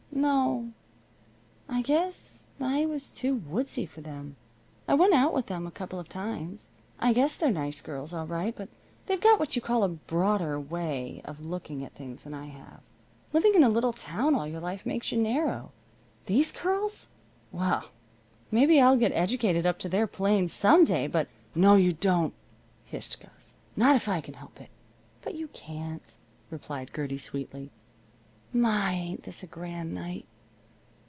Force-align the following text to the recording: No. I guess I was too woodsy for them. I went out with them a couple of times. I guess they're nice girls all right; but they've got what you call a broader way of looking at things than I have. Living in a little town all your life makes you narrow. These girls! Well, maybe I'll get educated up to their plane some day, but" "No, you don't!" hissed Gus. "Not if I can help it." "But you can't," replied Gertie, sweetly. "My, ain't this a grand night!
No. 0.13 0.71
I 1.67 1.81
guess 1.81 2.49
I 2.59 2.85
was 2.85 3.11
too 3.11 3.33
woodsy 3.33 3.87
for 3.87 4.01
them. 4.01 4.35
I 4.87 4.93
went 4.93 5.13
out 5.15 5.33
with 5.33 5.47
them 5.47 5.65
a 5.65 5.71
couple 5.71 5.99
of 5.99 6.09
times. 6.09 6.67
I 6.99 7.11
guess 7.13 7.37
they're 7.37 7.49
nice 7.51 7.81
girls 7.81 8.13
all 8.13 8.27
right; 8.27 8.53
but 8.55 8.69
they've 9.07 9.19
got 9.21 9.39
what 9.39 9.55
you 9.55 9.63
call 9.63 9.83
a 9.83 9.87
broader 9.89 10.59
way 10.59 11.21
of 11.25 11.45
looking 11.47 11.83
at 11.83 11.93
things 11.95 12.23
than 12.25 12.35
I 12.35 12.47
have. 12.47 12.81
Living 13.33 13.55
in 13.55 13.63
a 13.63 13.69
little 13.69 13.93
town 13.93 14.35
all 14.35 14.45
your 14.45 14.59
life 14.59 14.85
makes 14.85 15.11
you 15.11 15.17
narrow. 15.17 15.71
These 16.25 16.51
girls! 16.51 17.07
Well, 17.51 17.89
maybe 18.51 18.79
I'll 18.79 18.97
get 18.97 19.13
educated 19.13 19.65
up 19.65 19.79
to 19.79 19.89
their 19.89 20.05
plane 20.07 20.47
some 20.49 20.83
day, 20.85 21.07
but" 21.07 21.29
"No, 21.55 21.77
you 21.77 21.93
don't!" 21.93 22.33
hissed 22.85 23.19
Gus. 23.21 23.55
"Not 23.75 23.95
if 23.95 24.07
I 24.07 24.21
can 24.21 24.35
help 24.35 24.59
it." 24.61 24.69
"But 25.23 25.33
you 25.35 25.47
can't," 25.47 26.15
replied 26.51 26.91
Gertie, 26.95 27.17
sweetly. 27.17 27.71
"My, 28.53 28.91
ain't 28.91 29.23
this 29.23 29.43
a 29.43 29.47
grand 29.47 29.93
night! 29.93 30.25